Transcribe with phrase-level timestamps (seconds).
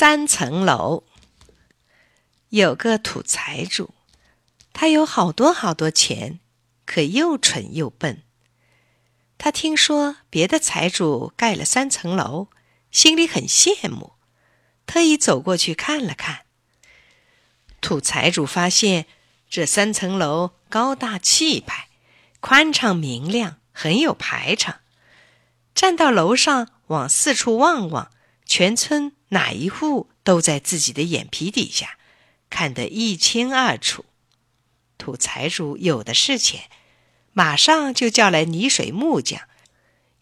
[0.00, 1.04] 三层楼。
[2.48, 3.92] 有个土财主，
[4.72, 6.40] 他有好多好多钱，
[6.86, 8.22] 可又蠢又笨。
[9.36, 12.48] 他听说别的财主盖了三层楼，
[12.90, 14.14] 心里很羡慕，
[14.86, 16.46] 特意走过去看了看。
[17.82, 19.04] 土财主发现
[19.50, 21.90] 这三层楼高大气派，
[22.40, 24.80] 宽敞明亮，很有排场。
[25.74, 28.10] 站到楼上往四处望望。
[28.46, 31.98] 全村哪一户都在自己的眼皮底下，
[32.48, 34.04] 看得一清二楚。
[34.98, 36.68] 土财主有的是钱，
[37.32, 39.42] 马上就叫来泥水木匠，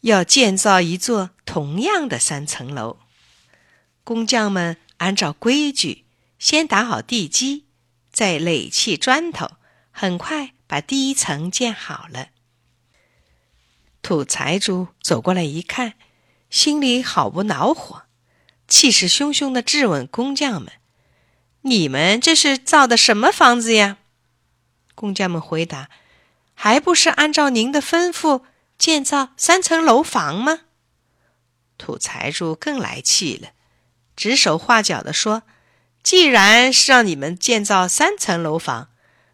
[0.03, 2.99] 要建造一座同样的三层楼。
[4.05, 6.05] 工匠们按照规矩，
[6.39, 7.65] 先打好地基，
[8.13, 9.53] 再垒砌砖头，
[9.91, 12.29] 很快把第一层建好了。
[14.03, 15.95] 土财主走过来一看，
[16.51, 18.05] 心里好不恼火。
[18.69, 20.71] 气势汹汹地质问工匠们
[21.63, 23.97] ：“你们这是造的什么房子呀？”
[24.95, 25.89] 工匠们回答
[26.53, 28.43] ：“还不是按照您的吩咐
[28.77, 30.61] 建造三层楼房吗？”
[31.79, 33.53] 土财主更来气了，
[34.15, 35.45] 指手画脚地说
[36.03, 38.91] ：“既然是让你们建造三层楼房，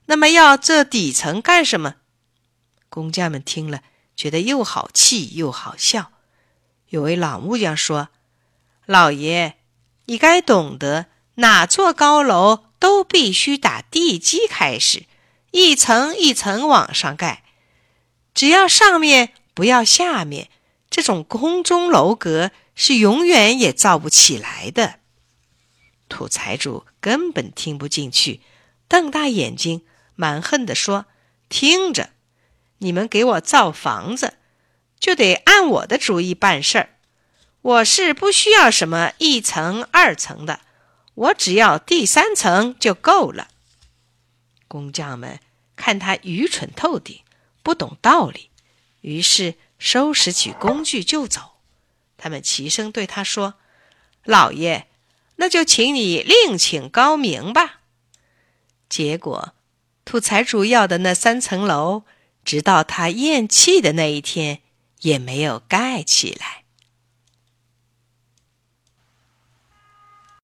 [0.06, 1.96] 那么要这底层干什么？”
[2.88, 3.82] 工匠们听了，
[4.14, 6.12] 觉得又好气又好笑。
[6.90, 8.10] 有位老木匠说。
[8.86, 9.54] 老爷，
[10.06, 15.04] 你该懂得，哪座高楼都必须打地基开始，
[15.52, 17.44] 一层一层往上盖。
[18.34, 20.50] 只要上面不要下面，
[20.90, 25.00] 这种空中楼阁是永远也造不起来的。
[26.10, 28.42] 土财主根本听不进去，
[28.86, 31.06] 瞪大眼睛，蛮横地说
[31.48, 32.10] ：“听着，
[32.78, 34.34] 你们给我造房子，
[35.00, 36.90] 就得按我的主意办事儿。”
[37.64, 40.60] 我是不需要什么一层二层的，
[41.14, 43.48] 我只要第三层就够了。
[44.68, 45.40] 工匠们
[45.74, 47.22] 看他愚蠢透顶，
[47.62, 48.50] 不懂道理，
[49.00, 51.52] 于是收拾起工具就走。
[52.18, 53.54] 他们齐声对他说
[54.24, 54.86] ：“老爷，
[55.36, 57.80] 那就请你另请高明吧。”
[58.90, 59.54] 结果，
[60.04, 62.02] 土财主要的那三层楼，
[62.44, 64.60] 直到他咽气的那一天，
[65.00, 66.63] 也没有盖起来。